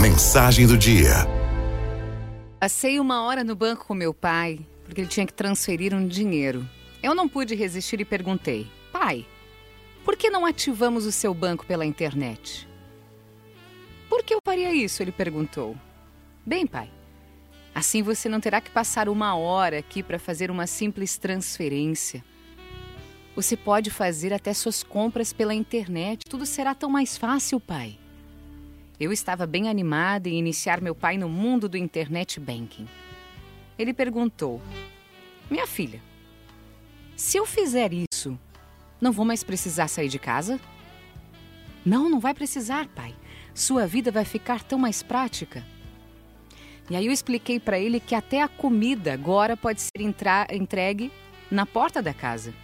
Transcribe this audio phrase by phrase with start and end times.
[0.00, 1.26] Mensagem do dia.
[2.58, 6.68] Passei uma hora no banco com meu pai, porque ele tinha que transferir um dinheiro.
[7.02, 9.26] Eu não pude resistir e perguntei: Pai,
[10.04, 12.68] por que não ativamos o seu banco pela internet?
[14.08, 15.02] Por que eu faria isso?
[15.02, 15.76] Ele perguntou.
[16.44, 16.90] Bem, pai,
[17.74, 22.24] assim você não terá que passar uma hora aqui para fazer uma simples transferência.
[23.36, 26.24] Você pode fazer até suas compras pela internet.
[26.28, 28.01] Tudo será tão mais fácil, pai.
[29.02, 32.86] Eu estava bem animada em iniciar meu pai no mundo do internet banking.
[33.76, 34.62] Ele perguntou:
[35.50, 36.00] Minha filha,
[37.16, 38.38] se eu fizer isso,
[39.00, 40.60] não vou mais precisar sair de casa?
[41.84, 43.12] Não, não vai precisar, pai.
[43.52, 45.66] Sua vida vai ficar tão mais prática.
[46.88, 50.00] E aí eu expliquei para ele que até a comida agora pode ser
[50.52, 51.10] entregue
[51.50, 52.54] na porta da casa.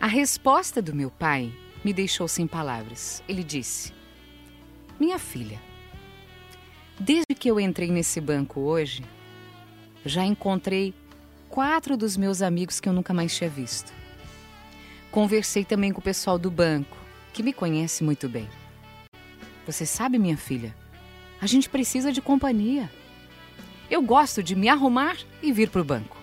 [0.00, 1.52] A resposta do meu pai
[1.84, 3.22] me deixou sem palavras.
[3.28, 3.94] Ele disse:
[4.98, 5.60] Minha filha,
[6.98, 9.04] desde que eu entrei nesse banco hoje,
[10.06, 10.94] já encontrei
[11.50, 13.92] quatro dos meus amigos que eu nunca mais tinha visto.
[15.10, 16.96] Conversei também com o pessoal do banco,
[17.34, 18.48] que me conhece muito bem.
[19.66, 20.74] Você sabe, minha filha,
[21.42, 22.90] a gente precisa de companhia.
[23.90, 26.16] Eu gosto de me arrumar e vir para o banco.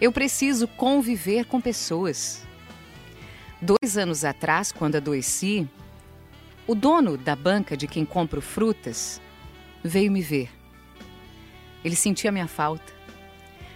[0.00, 2.44] Eu preciso conviver com pessoas.
[3.60, 5.68] Dois anos atrás, quando adoeci,
[6.72, 9.20] o dono da banca de quem compro frutas
[9.84, 10.48] veio me ver.
[11.84, 12.94] Ele sentia minha falta,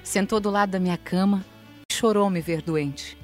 [0.02, 1.44] sentou do lado da minha cama
[1.90, 3.14] e chorou me ver doente.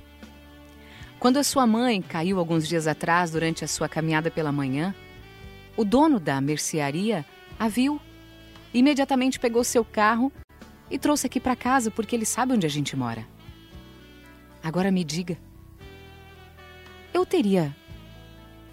[1.19, 4.95] Quando a sua mãe caiu alguns dias atrás durante a sua caminhada pela manhã,
[5.75, 7.25] o dono da mercearia
[7.59, 7.98] a viu.
[8.75, 10.31] Imediatamente pegou seu carro
[10.91, 13.27] e trouxe aqui para casa porque ele sabe onde a gente mora.
[14.62, 15.39] Agora me diga,
[17.15, 17.75] eu teria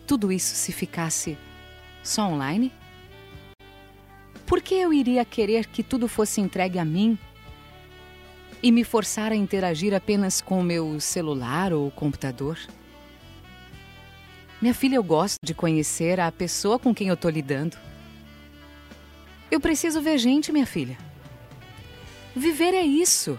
[0.09, 1.37] tudo isso se ficasse
[2.01, 2.73] só online?
[4.43, 7.15] Por que eu iria querer que tudo fosse entregue a mim
[8.63, 12.57] e me forçar a interagir apenas com o meu celular ou computador?
[14.59, 17.77] Minha filha, eu gosto de conhecer a pessoa com quem eu estou lidando.
[19.51, 20.97] Eu preciso ver gente, minha filha.
[22.35, 23.37] Viver é isso.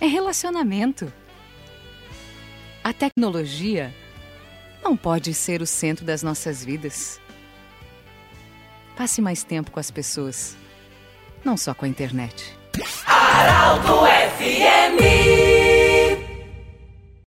[0.00, 1.12] É relacionamento.
[2.82, 3.94] A tecnologia
[4.90, 7.20] não pode ser o centro das nossas vidas.
[8.96, 10.56] Passe mais tempo com as pessoas,
[11.44, 12.58] não só com a internet.